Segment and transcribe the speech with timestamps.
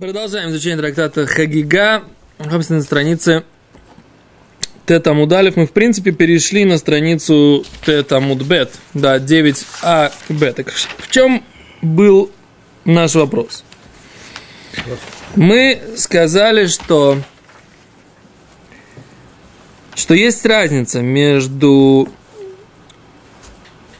[0.00, 2.02] Продолжаем изучение трактата Хагига.
[2.38, 3.44] Находимся на странице
[4.86, 5.54] Тета Мудалев.
[5.54, 8.72] Мы, в принципе, перешли на страницу Тета Мудбет.
[8.92, 10.52] Да, 9а к.
[10.52, 11.44] Так в чем
[11.80, 12.32] был
[12.84, 13.62] наш вопрос?
[15.36, 17.22] Мы сказали, что,
[19.94, 22.08] что есть разница между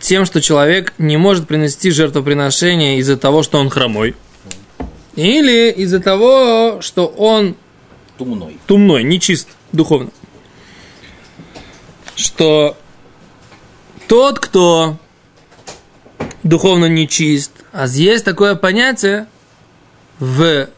[0.01, 4.17] тем, что человек не может принести жертвоприношение из-за того, что он хромой–
[5.17, 7.57] или из-за того, что он
[8.19, 8.59] Тумной.
[8.67, 10.11] тумной, нечист духовно.
[12.17, 12.77] Что
[14.07, 14.97] тот, кто
[16.43, 19.27] духовно нечист, а есть такое понятие
[20.19, 20.69] в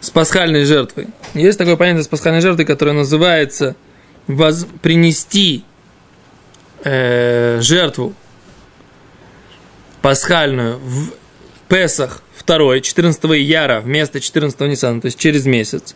[0.00, 1.08] с пасхальной жертвой.
[1.32, 3.76] Есть такое понятие с пасхальной жертвой, которое называется
[4.26, 5.64] воз, принести
[6.84, 8.14] э, жертву
[10.02, 11.12] пасхальную в
[11.68, 15.94] Песах второй, 14 Яра вместо 14 Ниссана, то есть через месяц.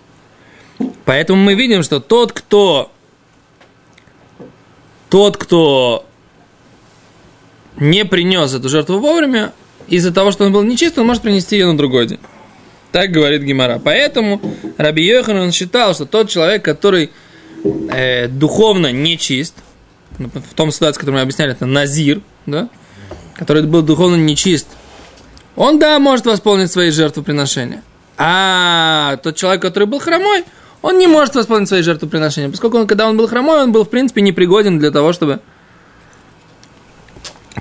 [1.04, 2.90] Поэтому мы видим, что тот, кто
[5.08, 6.06] тот, кто
[7.76, 9.52] не принес эту жертву вовремя,
[9.88, 12.20] из-за того, что он был нечист, он может принести ее на другой день.
[12.92, 13.80] Так говорит Гимара.
[13.82, 14.40] Поэтому
[14.78, 17.10] Раби Йохан он считал, что тот человек, который
[17.90, 19.54] э, духовно нечист,
[20.18, 22.68] в том ситуации, которую мы объясняли, это Назир, да,
[23.34, 24.66] который был духовно нечист,
[25.56, 27.82] он, да, может восполнить свои жертвоприношения.
[28.18, 30.44] А тот человек, который был хромой,
[30.82, 33.90] он не может восполнить свои жертвоприношения, поскольку он, когда он был хромой, он был, в
[33.90, 35.40] принципе, непригоден для того, чтобы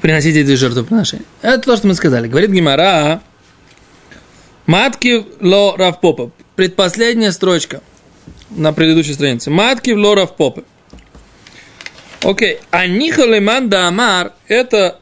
[0.01, 1.25] приносить эти жертвоприношения.
[1.41, 2.27] Это то, что мы сказали.
[2.27, 3.21] Говорит Гимара,
[4.65, 6.31] матки ло равпопа.
[6.55, 7.81] Предпоследняя строчка
[8.49, 9.49] на предыдущей странице.
[9.49, 10.63] Матки в ло равпопа.
[12.21, 12.59] Окей.
[12.71, 14.99] А нихалеман да амар это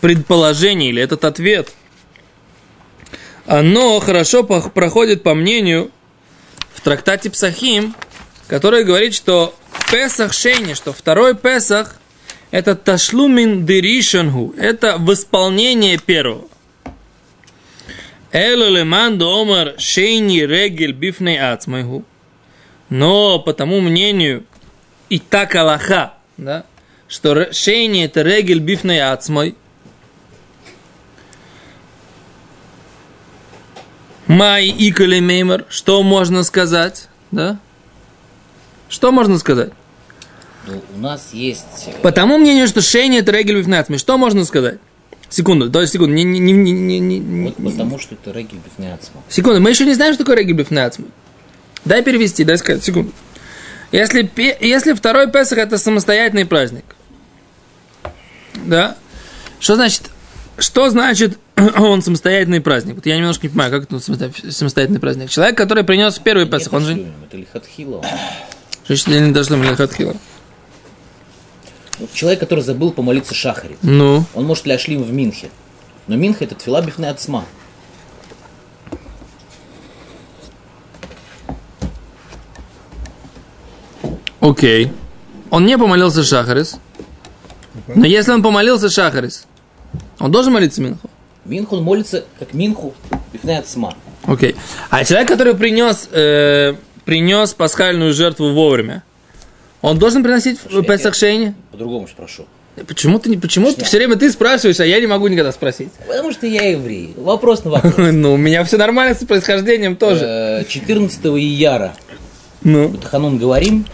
[0.00, 1.72] предположение или этот ответ,
[3.46, 5.90] оно хорошо проходит по мнению
[6.74, 7.94] в трактате Псахим,
[8.48, 9.54] который говорит, что
[9.90, 11.96] Песах Шейни, что второй Песах–
[12.50, 16.48] это ташлумин деришанху, это восполнение первого.
[18.32, 22.04] Элулеман омар шейни регель бифней ацмайху.
[22.90, 24.44] Но по тому мнению,
[25.08, 26.66] и так Аллаха, да,
[27.08, 29.54] что шейни это регель бифней ацмой–
[34.26, 37.08] Май и меймер, что можно сказать?
[37.30, 37.58] Да?
[38.88, 39.70] Что можно сказать?
[40.66, 41.90] Ну, у нас есть...
[42.02, 44.78] По тому мнению, что шейни это регель бифнацми, что можно сказать?
[45.28, 49.22] Секунду, то есть секунду, не, не, не, не, не, вот потому что это регель бифнацма.
[49.28, 51.06] Секунду, мы еще не знаем, что такое регель бифнацма.
[51.84, 53.12] Дай перевести, дай сказать, секунду.
[53.92, 54.30] Если,
[54.64, 56.84] если второй Песах это самостоятельный праздник,
[58.54, 58.96] да,
[59.60, 60.10] что значит,
[60.58, 61.38] что значит
[61.78, 62.96] он самостоятельный праздник.
[62.96, 65.30] Вот я немножко не понимаю, как это самостоятельный праздник.
[65.30, 67.06] Человек, который принес первый Песах, он же...
[67.26, 68.04] Это лихатхила.
[68.88, 70.14] Что не быть лихатхила?
[72.12, 73.78] Человек, который забыл помолиться шахарит.
[73.82, 74.24] Ну?
[74.34, 75.50] Он может ляшлим в Минхе.
[76.06, 77.44] Но Минха это тфила бифне ацма.
[84.40, 84.92] Окей.
[85.50, 86.78] Он не помолился Шахарис.
[87.88, 89.46] Но если он помолился Шахарис,
[90.18, 91.08] он должен молиться Минху?
[91.48, 92.94] Минху молится как Минху
[93.32, 93.94] бифне ацма.
[94.24, 94.52] Окей.
[94.52, 94.56] Okay.
[94.90, 96.74] А человек, который принес, э,
[97.04, 99.02] принес пасхальную жертву вовремя,
[99.82, 101.54] он должен приносить в Песах Шейни?
[101.70, 102.46] По-другому спрошу.
[102.86, 105.90] Почему ты, почему ты все время ты спрашиваешь, а я не могу никогда спросить?
[106.06, 107.14] Потому что я еврей.
[107.16, 107.94] Вопрос на вопрос.
[107.96, 110.66] ну, у меня все нормально с происхождением тоже.
[110.68, 111.94] 14 э, ияра.
[112.62, 112.94] Ну.
[113.02, 113.86] Ханун говорим?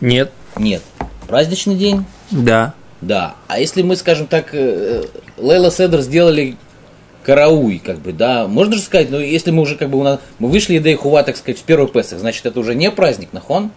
[0.00, 0.32] Нет.
[0.56, 0.82] Нет.
[1.26, 2.04] Праздничный день?
[2.30, 2.74] Да.
[3.06, 3.34] Да.
[3.48, 5.04] А если мы, скажем так, э,
[5.36, 6.56] Лейла Седер сделали
[7.22, 10.20] карауй, как бы, да, можно же сказать, ну, если мы уже, как бы, у нас,
[10.38, 13.70] мы вышли из Хува, так сказать, в первый Песах, значит, это уже не праздник, нахон?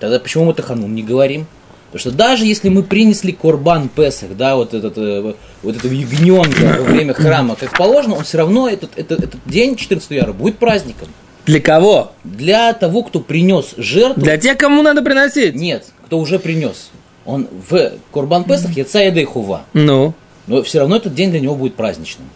[0.00, 1.46] Тогда почему мы Таханун не говорим?
[1.86, 6.78] Потому что даже если мы принесли Корбан Песах, да, вот этот, э, вот этого ягненка
[6.78, 10.58] во время храма, как положено, он все равно, этот, этот, этот день 14 яра будет
[10.58, 11.08] праздником.
[11.46, 12.12] Для кого?
[12.24, 14.22] Для того, кто принес жертву.
[14.22, 15.54] Для тех, кому надо приносить.
[15.54, 16.90] Нет, кто уже принес.
[17.24, 19.62] Он в Курбан Песах Яца Эдей Хува.
[19.72, 20.14] Ну.
[20.46, 22.28] Но все равно этот день для него будет праздничным.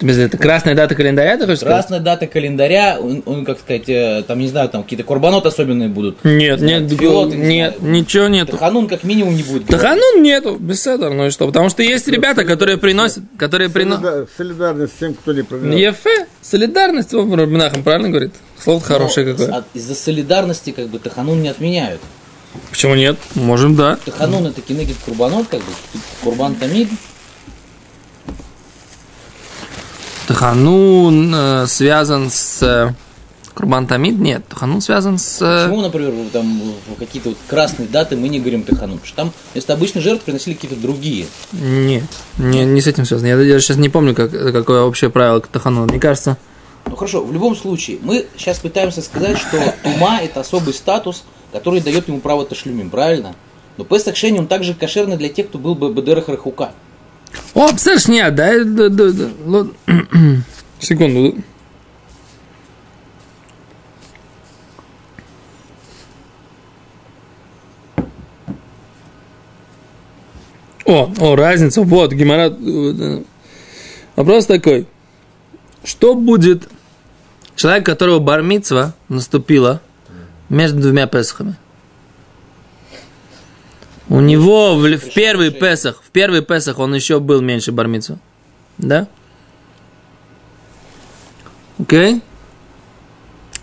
[0.00, 2.04] Это красная дата календаря, ты хочешь Красная сказать?
[2.04, 6.24] дата календаря, он, он, как сказать, э, там, не знаю, там какие-то курбанот особенные будут.
[6.24, 8.52] Нет, знаю, нет, фиот, нет, не ничего нету.
[8.52, 9.66] Таханун как минимум не будет.
[9.66, 11.46] Таханун нету, без седа, ну и что?
[11.46, 14.28] Потому что есть ребята, которые приносят, которые приносят...
[14.36, 15.80] Солидарность с тем, кто не приносит.
[15.80, 18.34] Ефе, солидарность, Рабинахам правильно говорит?
[18.56, 19.64] Слово хорошее какое.
[19.74, 22.00] Из-за солидарности как бы Таханун не отменяют.
[22.70, 23.18] Почему нет?
[23.34, 23.96] Можем, да.
[24.04, 25.72] Таханун это кинегит курбанот, как бы,
[26.22, 26.88] курбан тамид.
[30.26, 32.92] Таханун э, связан с э,
[33.54, 34.18] Курбан Тамид?
[34.18, 35.40] Нет, Таханун связан с...
[35.40, 36.60] э, Почему, например, там
[36.98, 38.98] какие-то вот красные даты мы не говорим Тахану?
[38.98, 41.26] Потому что там вместо обычной жертвы приносили какие-то другие.
[41.52, 42.04] Нет,
[42.36, 43.26] не, не с этим связано.
[43.26, 45.86] Я даже сейчас не помню, как, какое общее правило к Тахануну.
[45.86, 46.36] Мне кажется,
[46.86, 51.80] Ну хорошо, в любом случае, мы сейчас пытаемся сказать, что тума это особый статус, который
[51.80, 53.34] дает ему право ташлюмим, правильно?
[53.76, 56.72] Но Песах Шени, он также кошерный для тех, кто был бы Бедерах Рахука.
[57.54, 59.70] О, представляешь, нет, да, да, да, да, ло-
[60.80, 61.36] секунду.
[70.84, 72.50] О, о, разница, вот, Гимара.
[72.50, 73.22] э,
[74.16, 74.86] Вопрос такой.
[75.84, 76.68] Что будет
[77.56, 79.80] человек, которого бармицва наступила
[80.48, 81.56] между двумя Песахами?
[84.08, 88.18] У него в, в первый Песах, в первый Песах он еще был меньше бармицва.
[88.78, 89.06] Да?
[91.78, 92.22] Окей?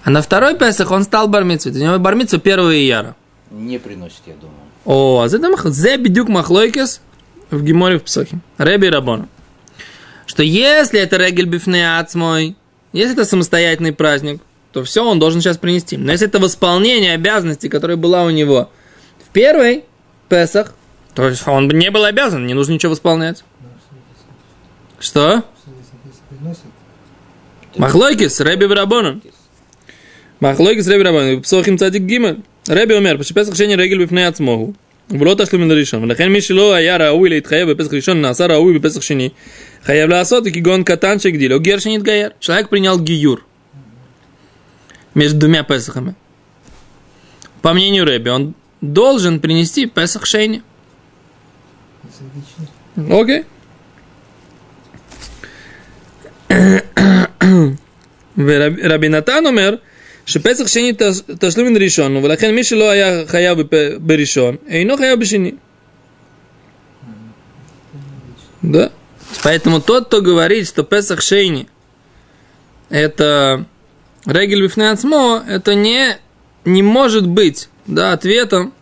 [0.03, 1.73] А на второй Песах он стал бармицвой.
[1.73, 3.15] У него бармицва 1 ияра.
[3.49, 4.59] Не приносит, я думаю.
[4.85, 7.01] О, а это мах- зе бедюк махлойкес
[7.49, 8.37] в Геморе в Псохе.
[8.59, 9.27] Реби Рабона.
[10.27, 12.55] Что если это регель бифне ацмой,
[12.93, 14.41] если это самостоятельный праздник,
[14.74, 15.96] то все он должен сейчас принести.
[15.96, 18.70] Но если это восполнение обязанности, которая была у него
[19.24, 19.84] в первый
[20.28, 20.74] Песах,
[21.14, 23.44] то есть он не был обязан, не нужно ничего восполнять.
[25.00, 25.42] Что?
[27.76, 29.20] Махлойкис, Реби Рабона.
[30.42, 32.16] מחלוקת רבי רבן, בפסוחים צדיק ג'
[32.70, 34.72] רבי אומר, שפסח שני רגל בפני עצמו הוא,
[35.10, 39.02] ולא תשלום מן הראשון, ולכן מי שלא היה ראוי להתחייב בפסח ראשון, נעשה ראוי בפסח
[39.02, 39.28] שני,
[39.84, 42.30] חייב לעשות כגון קטן שהגדיל, או גר שנתגייר.
[42.40, 43.38] человек принял гиюр
[45.14, 46.14] между двумя Песахами.
[47.62, 50.62] По мнению Рэби, он должен принести Песах Шейни.
[52.96, 53.44] Окей.
[58.38, 59.74] ורבי נתן אומר
[60.26, 65.20] שפסח שני תש- תשלום ראשון הוא, ולכן מי שלא היה חייב בפ- בראשון אינו חייב
[65.20, 65.52] בשני.
[68.62, 68.90] Да.
[69.42, 71.66] Поэтому тот, кто говорит, что Песах Шейни
[72.90, 73.64] это
[74.25, 76.17] Регель Бифнеацмо, это не,
[76.63, 78.73] не может быть да, ответом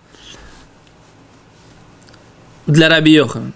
[2.66, 3.52] для Раби Йохана.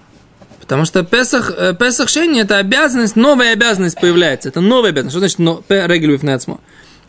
[0.60, 4.50] Потому что Песах, э, Песах Шейни это обязанность, новая обязанность появляется.
[4.50, 5.14] Это новая обязанность.
[5.14, 6.60] Что значит но, Регель Бифнеацмо?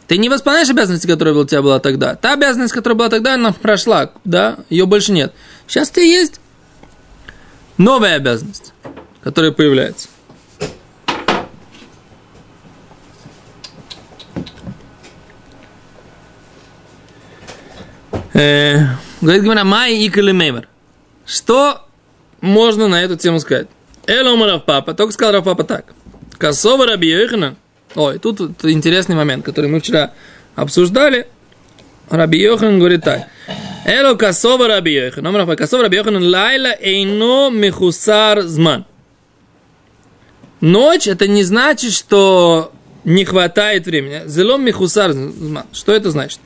[0.06, 2.14] Ты не восполняешь обязанности, которая у тебя была тогда.
[2.14, 5.34] Та обязанность, которая была тогда, она прошла, да, ее больше нет.
[5.66, 6.40] Сейчас ты есть
[7.78, 8.72] новая обязанность,
[9.22, 10.08] которая появляется.
[18.34, 18.78] Э,
[19.20, 20.69] Говорит Гимара, май и калимеймер.
[21.26, 21.84] Что
[22.40, 23.69] можно на эту тему сказать?
[24.06, 25.86] Элома Равпапа, только сказал Равпапа так.
[26.38, 27.56] Косова Раби Йохана.
[27.94, 30.12] Ой, тут вот интересный момент, который мы вчера
[30.54, 31.26] обсуждали.
[32.10, 33.26] Раби Йохан говорит так.
[33.84, 35.25] Эло косова Раби Йохан.
[35.25, 35.56] Номер Равпапа.
[35.56, 38.84] Косова Раби Йохан лайла эйно мехусар зман.
[40.60, 42.72] Ночь это не значит, что
[43.04, 44.22] не хватает времени.
[44.26, 45.66] Зелом мехусар зман.
[45.72, 46.40] Что это значит?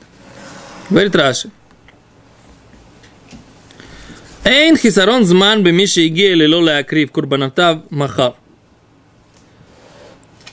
[0.89, 1.49] Говорит Раши.
[4.43, 8.35] Эйн хисарон зман бы миши иге или лола акрив курбанатав махав.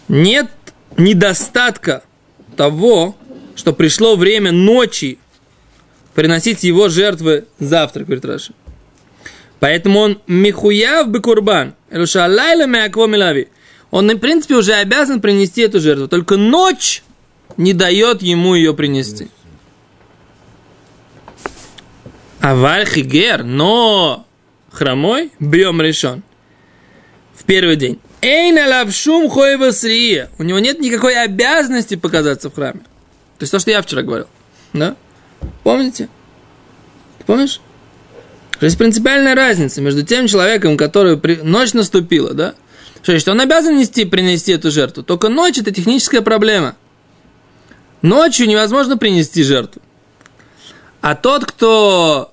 [0.08, 0.50] Нет
[0.96, 2.02] недостатка
[2.56, 3.16] того,
[3.56, 5.18] что пришло время ночи
[6.14, 8.52] приносить его жертвы завтра, говорит Раши.
[9.58, 13.48] Поэтому он михуяв бы курбан, элушалайла мякво милави.
[13.90, 17.02] Он, в принципе, уже обязан принести эту жертву, только ночь
[17.56, 19.28] не дает ему ее принести.
[22.40, 24.26] Аваль хигер, но
[24.72, 26.22] хромой бьем решен.
[27.34, 27.98] В первый день.
[28.22, 30.30] Эй, налавшум хойвасрия.
[30.38, 32.80] У него нет никакой обязанности показаться в храме.
[33.38, 34.26] То есть то, что я вчера говорил.
[34.72, 34.96] Да?
[35.62, 36.08] Помните?
[37.18, 37.60] Ты помнишь?
[38.58, 41.36] То есть принципиальная разница между тем человеком, который при...
[41.36, 42.54] ночь наступила, да?
[43.02, 45.02] Что, что он обязан нести, принести эту жертву.
[45.02, 46.76] Только ночь это техническая проблема.
[48.02, 49.80] Ночью невозможно принести жертву.
[51.00, 52.29] А тот, кто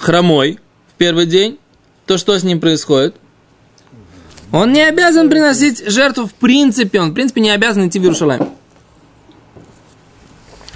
[0.00, 1.58] хромой в первый день,
[2.06, 3.16] то что с ним происходит?
[4.52, 8.50] Он не обязан приносить жертву в принципе, он в принципе не обязан идти в Иерусалим.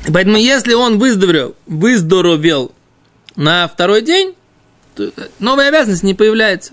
[0.07, 2.73] И поэтому если он выздоровел, выздоровел
[3.37, 4.35] на второй день,
[5.39, 6.73] новая обязанность не появляется.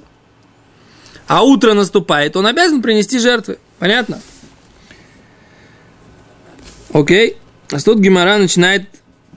[1.28, 3.60] А утро наступает, он обязан принести жертвы.
[3.80, 4.22] Понятно?
[6.94, 7.38] Окей.
[7.70, 8.90] А тут Гимара начинает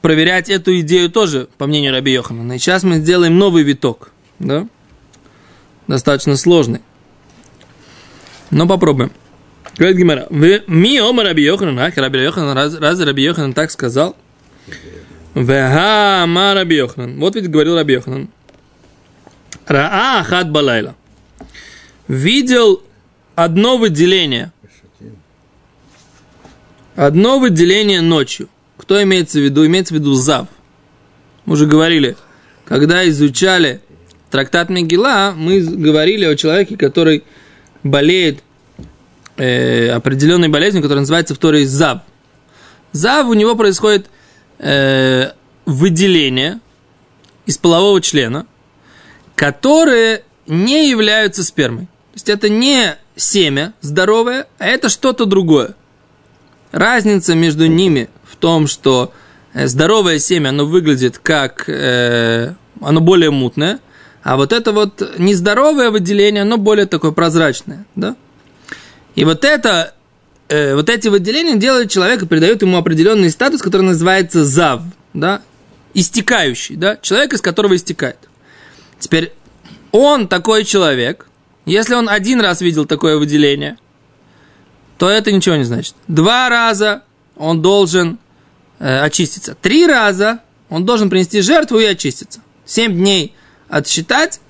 [0.02, 2.52] проверять эту идею тоже, по мнению Раби Йохана.
[2.52, 4.10] И сейчас мы сделаем новый виток.
[4.38, 4.66] Да?
[5.86, 6.80] Достаточно сложный.
[8.50, 9.12] Но попробуем.
[9.76, 13.70] Говорит Гимара, «Вы- ми ома Раби Йоханан, ах, Раби Йоханан, раз, раз Раби Йоханан так
[13.70, 14.16] сказал,
[15.34, 17.18] Вега ма Раби Йоханан.
[17.18, 18.28] Вот ведь говорил Раби Йоханан.
[19.66, 20.96] Раа хат балайла.
[22.08, 22.82] Видел
[23.36, 24.52] одно выделение.
[26.96, 28.48] Одно выделение ночью.
[28.90, 29.64] Кто имеется в виду?
[29.64, 30.48] Имеется в виду Зав.
[31.44, 32.16] Мы уже говорили,
[32.64, 33.82] когда изучали
[34.32, 37.22] трактат Мегила, мы говорили о человеке, который
[37.84, 38.42] болеет
[39.36, 42.00] э, определенной болезнью, которая называется в Торе Зав.
[42.90, 44.10] Зав у него происходит
[44.58, 45.34] э,
[45.66, 46.58] выделение
[47.46, 48.44] из полового члена,
[49.36, 51.84] которые не являются спермой.
[51.84, 55.76] То есть это не семя здоровое, а это что-то другое.
[56.72, 59.12] Разница между ними в том, что
[59.52, 63.80] э, здоровое семя, оно выглядит как, э, оно более мутное,
[64.22, 68.16] а вот это вот нездоровое выделение, оно более такое прозрачное, да?
[69.14, 69.94] И вот это,
[70.48, 74.82] э, вот эти выделения делают человека, придают ему определенный статус, который называется зав,
[75.14, 75.42] да?
[75.94, 76.96] Истекающий, да?
[77.00, 78.18] Человек, из которого истекает.
[78.98, 79.32] Теперь
[79.90, 81.26] он такой человек,
[81.64, 83.78] если он один раз видел такое выделение,
[84.98, 85.94] то это ничего не значит.
[86.08, 87.04] Два раза
[87.40, 88.18] он должен
[88.78, 89.56] э, очиститься.
[89.60, 92.40] Три раза он должен принести жертву и очиститься.
[92.66, 93.34] Семь дней
[93.68, 94.40] отсчитать,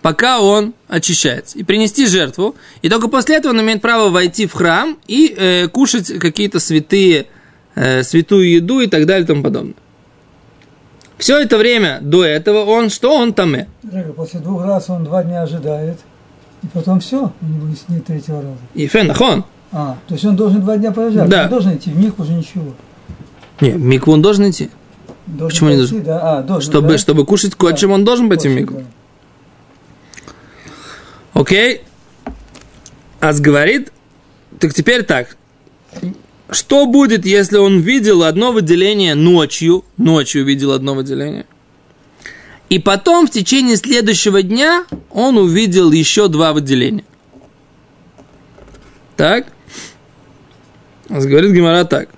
[0.00, 1.58] пока он очищается.
[1.58, 2.54] И принести жертву.
[2.82, 7.26] И только после этого он имеет право войти в храм и э, кушать какие-то святые,
[7.74, 9.74] э, святую еду и так далее и тому подобное.
[11.18, 13.14] Все это время до этого он что?
[13.14, 13.54] Он там.
[13.54, 15.98] Рега, после двух раз он два дня ожидает,
[16.62, 18.56] и потом все, у него нет третьего раза.
[18.74, 19.44] И фен, нахон.
[19.72, 21.44] А, то есть он должен два дня подождать, Да.
[21.44, 22.74] он должен идти, в них уже ничего.
[23.60, 24.70] Не, микву он должен идти.
[25.26, 26.06] Должен Почему не пойти, должен?
[26.06, 26.38] Да?
[26.38, 26.98] А, должен, Чтобы, да?
[26.98, 28.78] чтобы кушать котчем, он должен пойти в микву.
[28.80, 28.84] да.
[31.40, 31.82] Окей?
[33.20, 33.92] Ас говорит,
[34.58, 35.36] так теперь так.
[36.50, 41.46] Что будет, если он видел одно выделение ночью, ночью видел одно выделение,
[42.68, 47.04] и потом в течение следующего дня он увидел еще два выделения?
[49.16, 49.46] Так?
[51.10, 52.08] Говорит Гимара так.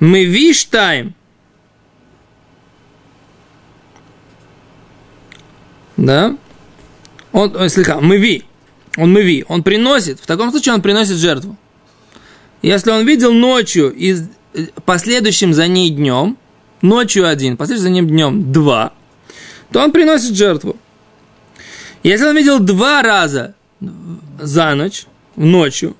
[0.00, 1.14] Мы виштаем.
[5.96, 6.36] Да?
[7.32, 8.44] Он, ой, слегка, мыви.
[8.96, 9.44] Он мыви.
[9.48, 10.20] Он приносит.
[10.20, 11.56] В таком случае он приносит жертву.
[12.60, 14.14] Если он видел ночью и
[14.54, 16.36] э, последующим за ней днем,
[16.82, 18.92] ночью один, последующим за ним днем два,
[19.70, 20.76] то он приносит жертву.
[22.02, 23.54] Если он видел два раза
[24.40, 25.96] за ночь, ночью,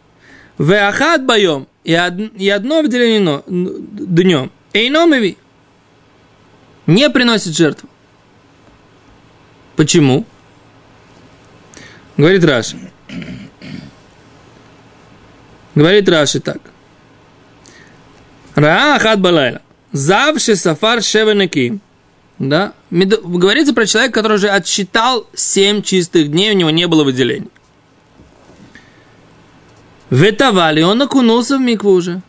[0.58, 5.36] веахат боем, и, од- и одно выделение но- н- днем, эйномеви,
[6.86, 7.88] не приносит жертву.
[9.76, 10.24] Почему?
[12.16, 12.76] Говорит Раши.
[15.74, 16.58] Говорит Раши так.
[18.54, 19.60] Раа хат балайла.
[19.92, 21.78] Завше сафар шевенеки.
[22.38, 22.72] Да?
[22.90, 27.50] Говорится про человека, который уже отсчитал 7 чистых дней, у него не было выделений.
[30.10, 32.22] Ветавали, он окунулся в микву уже.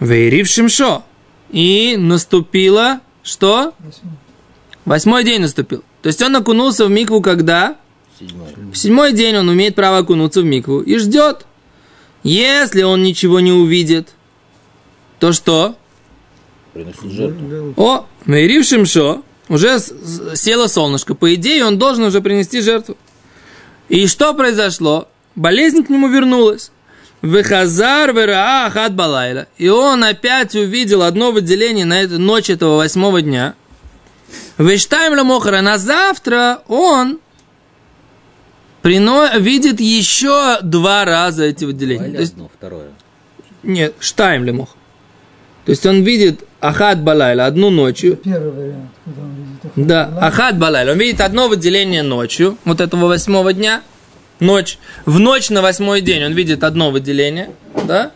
[0.00, 1.02] Вейрив шимшо.
[1.50, 3.72] И наступило что?
[3.78, 4.12] Восьмой.
[4.84, 5.82] Восьмой день наступил.
[6.02, 7.76] То есть он окунулся в микву когда?
[8.18, 8.48] Седьмой.
[8.72, 11.46] В седьмой день он умеет право окунуться в микву и ждет.
[12.22, 14.08] Если он ничего не увидит,
[15.18, 15.76] то что?
[16.72, 17.74] Приносит жертву.
[17.76, 21.14] О, Мейрив Шимшо, уже село солнышко.
[21.14, 22.96] По идее, он должен уже принести жертву.
[23.88, 25.08] И что произошло?
[25.38, 26.72] Болезнь к нему вернулась.
[27.22, 29.46] Вехазар вераа ахат балайла.
[29.56, 33.54] И он опять увидел одно выделение на эту ночь этого восьмого дня.
[34.58, 35.60] Вештайм ламохара.
[35.60, 37.20] На завтра он
[38.82, 39.28] прино...
[39.38, 42.14] видит еще два раза эти выделения.
[42.14, 42.88] То есть одно, второе.
[43.62, 44.70] нет, штайм лемох.
[45.66, 48.16] То есть он видит Ахат Балайла одну ночью.
[48.16, 50.26] Первый вариант, когда он видит Ахат Да, Балайла.
[50.26, 50.92] Ахат Балайла.
[50.92, 53.82] Он видит одно выделение ночью, вот этого восьмого дня.
[54.40, 54.78] Ночь.
[55.04, 57.50] В ночь на восьмой день он видит одно выделение.
[57.84, 58.12] Да?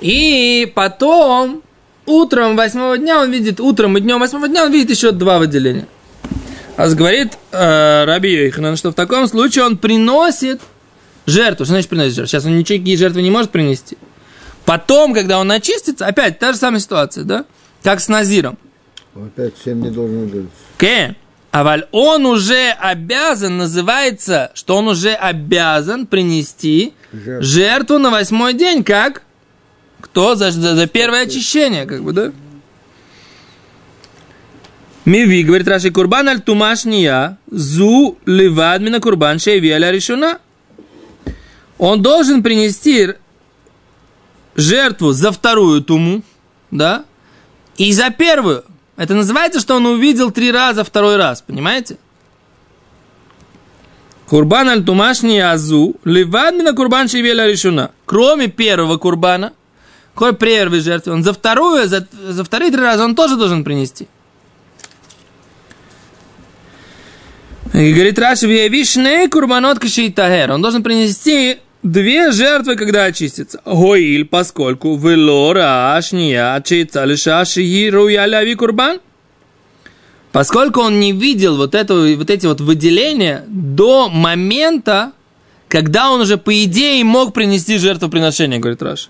[0.00, 1.62] И потом,
[2.06, 5.86] утром восьмого дня он видит, утром и днем восьмого дня он видит еще два выделения.
[6.76, 10.60] А говорит э, Раби Йоханан, что в таком случае он приносит
[11.26, 11.64] жертву.
[11.64, 12.28] Что значит приносит жертву?
[12.28, 13.98] Сейчас он никакие жертвы не может принести.
[14.64, 17.44] Потом, когда он очистится, опять та же самая ситуация, да?
[17.82, 18.56] Как с Назиром.
[19.14, 20.46] Опять всем не должен быть.
[20.78, 21.10] Кен.
[21.10, 21.16] А
[21.52, 27.42] валь он уже обязан, называется, что он уже обязан принести Жертву.
[27.42, 29.22] жертву на восьмой день, как?
[30.00, 30.34] Кто?
[30.36, 32.32] За, за, за первое очищение, как бы, да?
[35.04, 40.38] Миви, говорит Раши, курбан аль тумашния, зу ливад мина курбан шейви аля решуна.
[41.78, 43.14] он должен принести
[44.54, 46.22] жертву за вторую туму,
[46.70, 47.04] да,
[47.78, 48.64] и за первую.
[49.00, 51.96] Это называется, что он увидел три раза второй раз, понимаете?
[54.26, 57.92] Курбан аль тумашни азу, ливад на курбан шивеля решена.
[58.04, 59.54] Кроме первого курбана,
[60.14, 64.06] кроме первой жертвы, он за вторую, за, за вторые три раза он тоже должен принести.
[67.72, 70.50] И говорит Раши, вишне курбанот кашейтахер.
[70.50, 73.60] Он должен принести две жертвы, когда очистится.
[73.64, 79.00] Гоиль, поскольку велора ашния чейца лишаши руяляви курбан.
[80.32, 85.12] Поскольку он не видел вот, это, вот эти вот выделения до момента,
[85.68, 89.08] когда он уже, по идее, мог принести жертвоприношение, говорит Раши.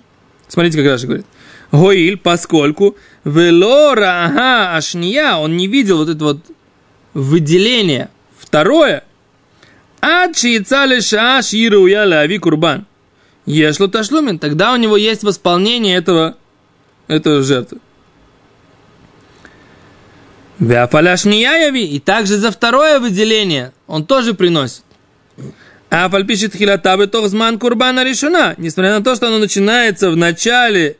[0.48, 1.26] Смотрите, как Раши говорит.
[1.72, 6.38] Гоиль, поскольку велора ага ашния, он не видел вот это вот
[7.12, 8.08] выделение.
[8.38, 9.04] Второе,
[10.00, 12.86] а чиецали шаш ируя лави курбан.
[13.46, 16.36] Ешло ташлумин, тогда у него есть восполнение этого,
[17.08, 17.78] этого жертвы.
[20.58, 24.84] Вяфаляшнияяви, и также за второе выделение он тоже приносит.
[25.88, 30.98] А пишет хилатабы тохзман курбана решена, несмотря на то, что оно начинается в начале,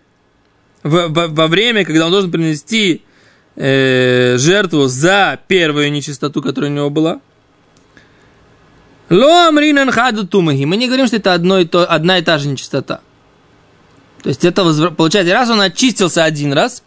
[0.82, 3.02] в, в, во время, когда он должен принести
[3.54, 7.20] э, жертву за первую нечистоту, которая у него была.
[9.10, 10.64] Ло амринан хаду тумахи.
[10.64, 13.00] Мы не говорим, что это одно и то, одна и та же нечистота.
[14.22, 16.84] То есть это получается, раз он очистился один раз,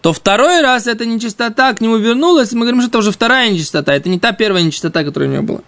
[0.00, 3.50] то второй раз эта нечистота к нему вернулась, и мы говорим, что это уже вторая
[3.50, 5.60] нечистота, это не та первая нечистота, которая у него была.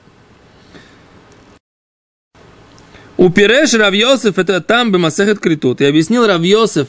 [3.19, 5.81] У Пиреш Равьосиф это там бы Масехет Критут.
[5.81, 6.89] И объяснил Равьосиф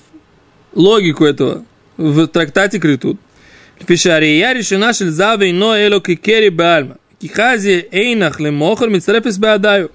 [0.73, 1.65] логику этого
[1.97, 3.19] в трактате Критут.
[3.79, 6.97] Фишари я решена шельзавы но эло кикери бальма.
[7.23, 9.91] Кихази эйнах лемохар мицарефис беадаю.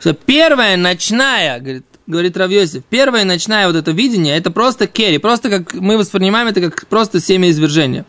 [0.00, 5.50] Что первая ночная, говорит, говорит Равьосиф, первая ночная вот это видение, это просто керри, просто
[5.50, 8.04] как мы воспринимаем это как просто семя извержения.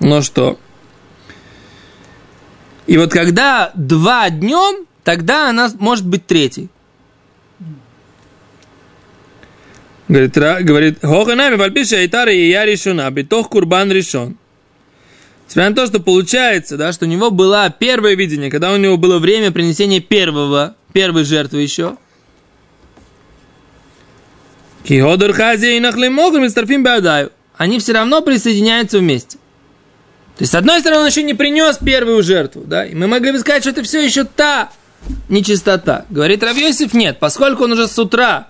[0.00, 0.58] Ну что?
[2.86, 6.68] И вот когда два днем, тогда она может быть третьей.
[10.08, 14.36] Говорит, говорит, Хоханами Вальпиша Айтара и я решена, битох курбан решен.
[15.48, 18.98] Несмотря на то, что получается, да, что у него было первое видение, когда у него
[18.98, 21.96] было время принесения первого, первой жертвы еще.
[24.84, 27.32] Киодор хази и нахлемогр мистарфим беадаю.
[27.56, 29.38] Они все равно присоединяются вместе.
[30.36, 33.32] То есть, с одной стороны, он еще не принес первую жертву, да, и мы могли
[33.32, 34.70] бы сказать, что это все еще та
[35.30, 36.04] нечистота.
[36.10, 38.48] Говорит Равьосиф, нет, поскольку он уже с утра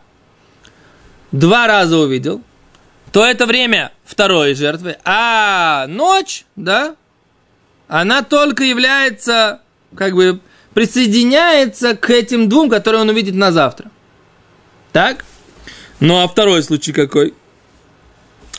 [1.30, 2.42] два раза увидел,
[3.12, 4.96] то это время второй жертвы.
[5.04, 6.96] А ночь, да,
[7.88, 9.60] она только является,
[9.94, 10.40] как бы,
[10.74, 13.90] присоединяется к этим двум, которые он увидит на завтра.
[14.92, 15.24] Так?
[16.00, 17.34] Ну а второй случай какой?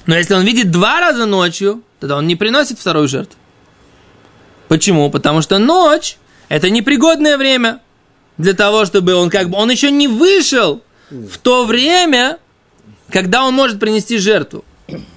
[0.06, 3.38] Но если он видит два раза ночью, тогда он не приносит вторую жертву.
[4.68, 5.10] Почему?
[5.10, 6.18] Потому что ночь–
[6.50, 7.82] это непригодное время
[8.38, 9.58] для того, чтобы он как бы...
[9.58, 12.40] Он еще не вышел в то время,
[13.12, 14.64] когда он может принести жертву.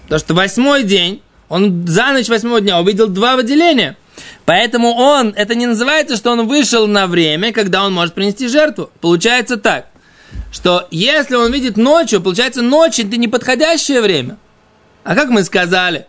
[0.05, 3.97] Потому что восьмой день, он за ночь восьмого дня увидел два выделения.
[4.45, 8.91] Поэтому он, это не называется, что он вышел на время, когда он может принести жертву.
[9.01, 9.87] Получается так,
[10.51, 14.37] что если он видит ночью, получается ночь это неподходящее время.
[15.05, 16.07] А как мы сказали,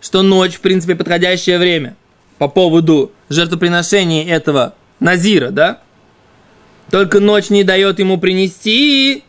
[0.00, 1.96] что ночь, в принципе, подходящее время
[2.38, 5.80] по поводу жертвоприношения этого Назира, да?
[6.90, 9.24] Только ночь не дает ему принести.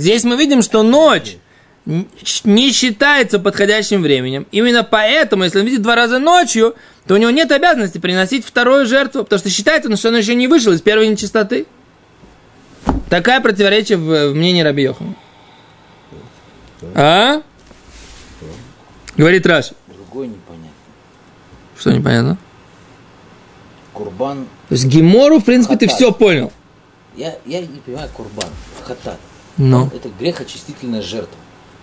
[0.00, 1.36] Здесь мы видим, что ночь
[1.84, 4.46] не считается подходящим временем.
[4.50, 6.74] Именно поэтому, если он видит два раза ночью,
[7.06, 10.48] то у него нет обязанности приносить вторую жертву, потому что считается, что он еще не
[10.48, 11.66] вышел из первой нечистоты.
[13.10, 15.14] Такая противоречие в, в мнении Раби Йохана.
[16.94, 17.42] А?
[19.18, 19.72] Говорит Раш.
[19.86, 20.70] Другой непонятно.
[21.78, 22.38] Что непонятно?
[23.92, 24.46] Курбан.
[24.70, 25.90] То есть Гемору, в принципе, Хатат.
[25.90, 26.50] ты все понял.
[27.16, 28.48] Я, я не понимаю курбан.
[28.86, 29.18] Хатат.
[29.60, 29.90] Но.
[29.94, 31.36] Это грехочистительная жертва.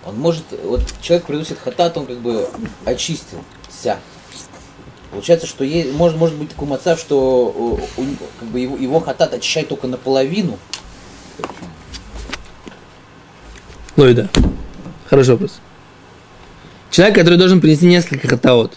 [0.04, 2.48] Он может, вот человек приносит хатат, он как бы
[2.84, 3.98] очистился.
[5.12, 8.04] Получается, что есть, может, может быть такой мацав, что у,
[8.40, 10.58] как бы его, его хатат очищает только наполовину.
[13.96, 14.28] Лойда.
[15.08, 15.60] Хороший вопрос.
[16.90, 18.76] Человек, который должен принести несколько хатаот.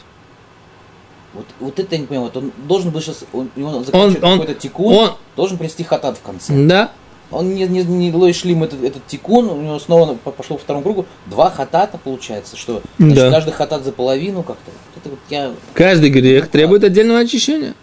[1.33, 2.31] Вот, вот это я не понимаю.
[2.33, 6.17] Вот он должен был сейчас, он, он заканчивает он- какой-то тикун, он- должен принести хатат
[6.17, 6.53] в конце.
[6.67, 6.91] Да?
[7.31, 10.63] Он не, не, не лой шлим этот, этот тикун, у него снова по- пошло по
[10.63, 11.05] второму кругу.
[11.27, 13.31] Два хатата получается, что значит, Да.
[13.31, 14.71] каждый хатат за половину как-то.
[14.97, 17.73] Это вот я Каждый грех требует отдельного очищения.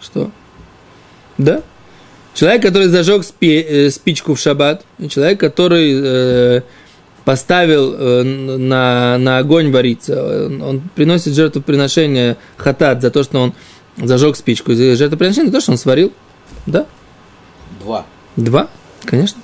[0.00, 0.30] Что?
[1.38, 1.62] Да?
[2.34, 5.92] Человек, который зажег спи- э, спичку в шаббат, и человек, который
[6.58, 6.60] э,
[7.24, 13.54] поставил э, на, на огонь вариться, он, он приносит жертвоприношение хатат за то, что он
[13.96, 14.72] зажег спичку.
[14.74, 16.12] Жертвоприношение за то, что он сварил.
[16.66, 16.86] Да?
[17.80, 18.04] Два.
[18.36, 18.68] Два,
[19.04, 19.40] конечно.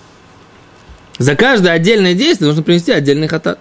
[1.19, 3.59] За каждое отдельное действие нужно принести отдельный хатат.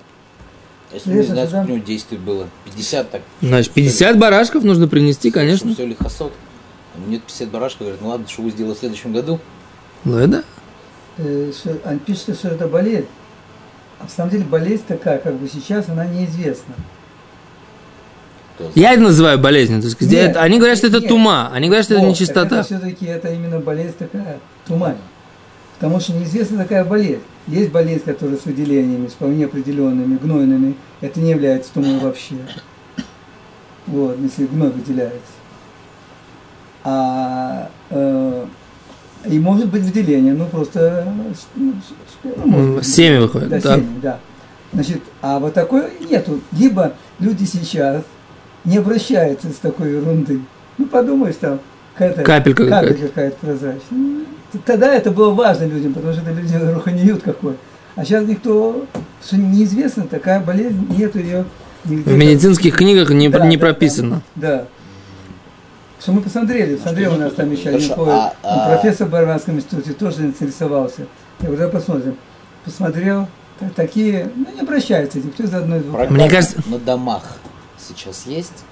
[0.92, 2.48] Если не знаю, сколько у него действий было.
[2.66, 3.22] 50 так.
[3.42, 5.74] Значит, 50 барашков нужно принести, конечно.
[5.74, 6.34] Все ли хасот?
[6.96, 9.40] У него нет 50 барашков, говорит, ну ладно, что вы сделали в следующем году?
[10.04, 10.44] Ну.
[11.18, 13.08] Э, что- Он пишет, что это болезнь.
[14.00, 16.76] А в самом деле болезнь такая, как бы сейчас она неизвестна.
[18.76, 19.82] Я это называю болезнью.
[19.82, 21.10] То есть, где Нет, это- они говорят, что это нет.
[21.10, 21.50] тума.
[21.52, 22.60] Они говорят, что это О, нечистота.
[22.60, 24.98] Это все-таки это именно болезнь такая, тумань.
[25.84, 27.20] Потому что неизвестна такая болезнь.
[27.46, 30.76] Есть болезнь, которая с выделениями, с вполне определенными, гнойными.
[31.02, 32.36] Это не является тумой вообще.
[33.88, 35.20] Вот, если гной выделяется.
[36.86, 38.46] А, э,
[39.26, 41.74] и может быть выделение, ну просто с- ну,
[42.46, 43.76] может Семя выходит, Да, да.
[43.76, 44.20] семя, да.
[44.72, 46.40] Значит, а вот такой нету.
[46.54, 48.04] Либо люди сейчас
[48.64, 50.46] не обращаются с такой ерундой.
[50.78, 51.60] Ну, подумаешь, там
[51.94, 53.08] какая-то Капелька капля какая-то.
[53.10, 54.23] какая-то прозрачная.
[54.66, 57.56] Тогда это было важно людям, потому что это люди руханиют какой.
[57.96, 58.86] А сейчас никто,
[59.24, 61.46] что неизвестно, такая болезнь, нету ее
[61.86, 62.10] нигде.
[62.12, 64.22] В медицинских книгах не, Да, не да, прописано.
[64.36, 64.58] Да.
[64.58, 64.66] да.
[66.00, 69.94] Что мы посмотрели, смотрели у нас там еще один а- а- профессор в Барванском институте
[69.94, 71.08] тоже интересовался.
[71.40, 72.18] Я говорю, давай посмотрим.
[72.66, 73.28] Посмотрел,
[73.60, 77.38] та- такие, ну не обращаются эти, кто из одной Мне кажется- на домах
[77.78, 78.66] сейчас есть?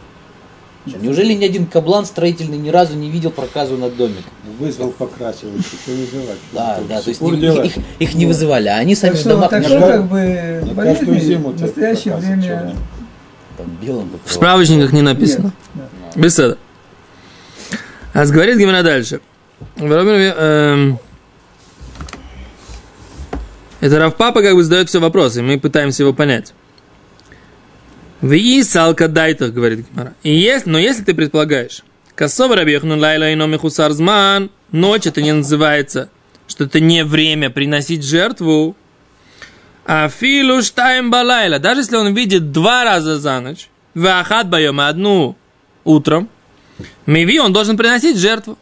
[0.88, 4.24] Что, Неужели ни один каблан строительный ни разу не видел проказу на домик?
[4.60, 6.38] Вызвал, покрасил, что вызывать.
[6.54, 9.50] Да, да, то есть их, их- их не вызывали, а они сами Так в домах
[9.52, 10.74] так не что, как бы болезни
[11.06, 12.76] каждую зиму в настоящее время
[13.58, 15.54] там белым В справочниках не написано.
[15.76, 15.84] нет.
[16.15, 16.22] да.
[16.22, 16.58] Беседа.
[18.13, 19.22] А говорит Гимна дальше.
[19.78, 21.00] Вроде, эм,
[23.82, 26.54] Это Равпапа как бы задает все вопросы, и мы пытаемся его понять.
[28.22, 30.14] Ви салка дайтах, говорит Гимара.
[30.24, 31.84] И есть, но если ты предполагаешь,
[32.16, 36.10] косова рабьехну лайла и номихусар зман, ночь это не называется,
[36.48, 38.76] что это не время приносить жертву,
[39.86, 44.86] а филу штайм балайла, даже если он видит два раза за ночь, вахат байом и
[44.86, 45.36] одну
[45.84, 46.30] утром,
[47.06, 48.58] Миви, он должен приносить жертву.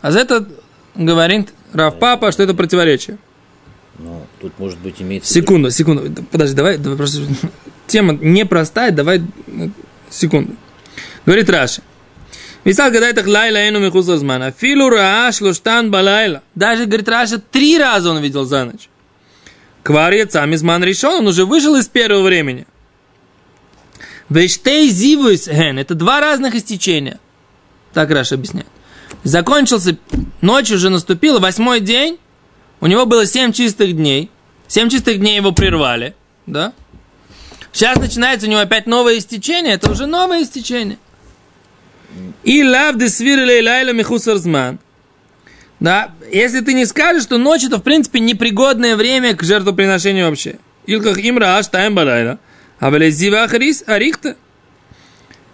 [0.00, 0.48] А за это
[0.94, 3.18] говорит Рав Папа, что это противоречие.
[3.98, 5.28] Но тут, может быть, имеется...
[5.28, 6.24] в Секунду, секунду.
[6.30, 7.22] Подожди, давай, давай просто...
[7.92, 9.68] Тема непростая, давай э,
[10.08, 10.56] секунду.
[11.26, 11.82] Говорит Раши.
[12.64, 14.50] ואי סלקא דעתך לילה אינו מחוסר זמן.
[14.50, 16.42] אפילו ראה שלושתן בלילה.
[16.54, 18.88] Даже, говорит Раши, три раза он видел за ночь.
[19.82, 22.66] כבר יצא מזמן ראשון, он уже вышел из первого времени.
[24.30, 25.78] ושתי זיבות הן.
[25.78, 27.18] Это два разных истечения.
[27.92, 28.68] Так Раши объясняет.
[29.22, 29.98] Закончился,
[30.40, 32.18] ночь уже наступила, восьмой день.
[32.80, 34.30] У него было семь чистых дней.
[34.66, 36.14] Семь чистых дней его прервали.
[36.46, 36.72] Да?
[37.72, 39.74] Сейчас начинается у него опять новое истечение.
[39.74, 40.98] Это уже новое истечение.
[42.44, 44.78] И лав десвирили лайла михусарзман.
[45.80, 50.58] Да, если ты не скажешь, что ночь это, в принципе, непригодное время к жертвоприношению вообще.
[50.86, 52.38] Илках имра аш тайм балайла.
[52.78, 54.36] А ахрис арихта.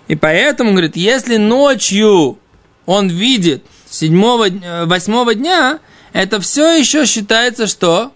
[0.09, 2.39] И поэтому, говорит, если ночью
[2.87, 5.79] он видит седьмого, э, восьмого дня,
[6.13, 8.13] это все еще считается что?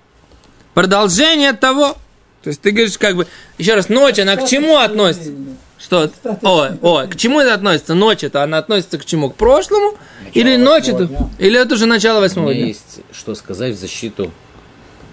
[0.75, 1.97] Продолжение того.
[2.43, 3.27] То есть ты говоришь, как бы,
[3.59, 5.31] еще раз, ночь, она к чему относится?
[5.79, 6.11] Что?
[6.43, 7.95] Ой, ой, к чему это относится?
[7.95, 9.31] Ночь это, она относится к чему?
[9.31, 9.97] К прошлому?
[10.33, 11.07] или ночь это?
[11.07, 11.29] дня.
[11.39, 12.67] Или это уже начало У восьмого меня дня?
[12.69, 14.33] есть что сказать в защиту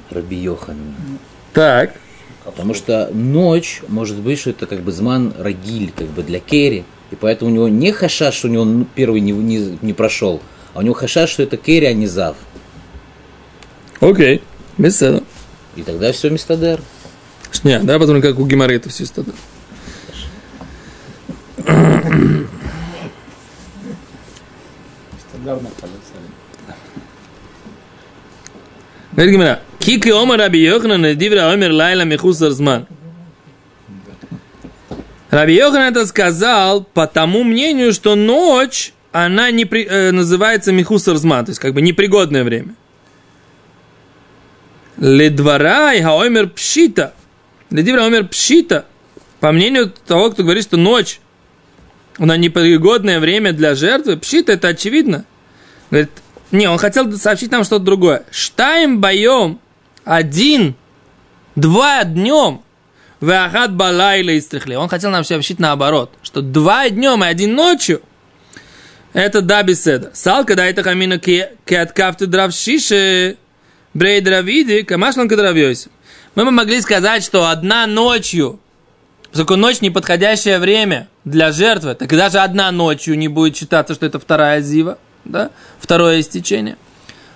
[0.10, 0.80] Раби Йохана.
[1.54, 1.94] Так.
[2.46, 6.84] Потому что ночь, может быть, что это как бы зман рагиль, как бы для керри.
[7.12, 10.42] И поэтому у него не хашаш, что у него первый не, не, не прошел,
[10.74, 12.36] а у него хашаш, что это керри, а не зав.
[14.00, 14.42] Окей.
[14.78, 15.24] Без этого.
[15.76, 16.80] И тогда все мистадер.
[17.64, 19.32] Не, да, посмотрим, как у Гимары это все стадо.
[25.30, 26.78] Стандартная позиция.
[29.14, 29.60] Говорит Гимара.
[29.80, 32.88] Кики омар Раби Йоханан дивра омер лайла михусар зман.
[35.30, 41.18] Раби Йохан это сказал по тому мнению, что ночь, она не при- э, называется михусар
[41.18, 42.76] зман, то есть как бы непригодное время.
[44.98, 47.14] Ледварай хаомер пшита.
[47.70, 48.86] Ледивра омер пшита.
[49.40, 51.20] По мнению того, кто говорит, что ночь,
[52.18, 55.26] она непригодное время для жертвы, пшита это очевидно.
[55.90, 56.12] Говорит,
[56.52, 58.24] не, он хотел сообщить нам что-то другое.
[58.32, 59.60] Штайм боем
[60.04, 60.76] один,
[61.56, 62.62] два днем,
[63.22, 64.76] вахат балайла истрихли.
[64.76, 68.02] Он хотел нам сообщить наоборот, что два днем и один ночью,
[69.14, 70.12] Это да, беседа.
[70.14, 73.38] Салка, да, это хамина кеаткафты драв шиши,
[73.94, 75.90] брей дравиди, камашланка дравьёйся.
[76.40, 78.62] Мы бы могли сказать, что одна ночью,
[79.30, 84.20] поскольку ночь неподходящее время для жертвы, так даже одна ночью не будет считаться, что это
[84.20, 85.50] вторая зива, да,
[85.82, 86.78] второе истечение.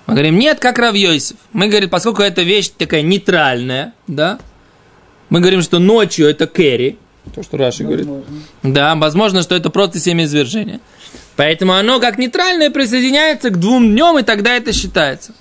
[0.06, 1.36] Мы говорим, нет, как Равьёйсев.
[1.52, 4.40] Мы говорим, поскольку эта вещь такая нейтральная, да,
[5.28, 6.98] мы говорим, что ночью это кэри,
[7.36, 8.06] то, что Раши говорит.
[8.06, 8.40] Возможно.
[8.64, 10.80] Да, возможно, что это просто семяизвержение.
[11.36, 15.34] Поэтому оно как нейтральное присоединяется к двум днем, и тогда это считается.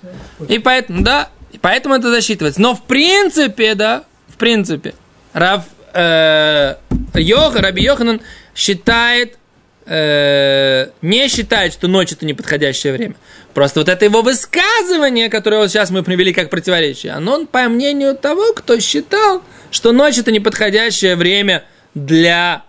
[0.48, 1.28] И поэтому, да,
[1.60, 2.60] поэтому это засчитывается.
[2.60, 4.94] Но в принципе, да, в принципе,
[5.32, 6.76] Рав э,
[7.14, 8.20] Йох, Раби Йоханан
[8.54, 9.38] считает,
[9.86, 13.14] э, не считает, что ночь это неподходящее время.
[13.54, 18.16] Просто вот это его высказывание, которое вот сейчас мы привели как противоречие, оно по мнению
[18.16, 22.62] того, кто считал, что ночь это неподходящее время для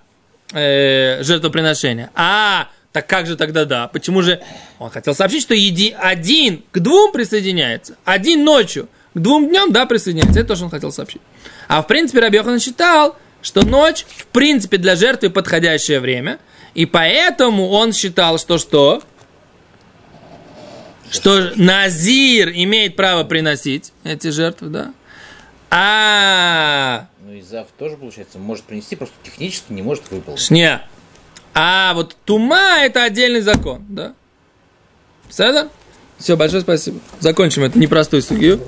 [0.54, 2.10] э, жертвоприношения.
[2.15, 3.88] А, так как же тогда да?
[3.89, 4.41] Почему же
[4.79, 9.86] он хотел сообщить, что еди, один к двум присоединяется, один ночью к двум днем, да,
[9.86, 10.39] присоединяется.
[10.39, 11.21] Это то, что он хотел сообщить.
[11.67, 16.39] А в принципе Раби Йохан считал, что ночь в принципе для жертвы подходящее время,
[16.75, 19.03] и поэтому он считал, что что?
[21.10, 24.93] Что Назир имеет право приносить эти жертвы, да?
[25.71, 30.39] А Ну и Зав тоже, получается, может принести, просто технически не может выполнить.
[30.39, 30.86] Шня.
[31.54, 34.13] А вот тума это отдельный закон, да?
[35.30, 35.52] Все,
[36.18, 37.00] Все, большое спасибо.
[37.20, 38.60] Закончим эту непростую судью.